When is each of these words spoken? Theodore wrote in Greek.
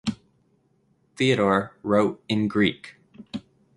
Theodore 1.15 1.77
wrote 1.83 2.23
in 2.27 2.47
Greek. 2.47 2.95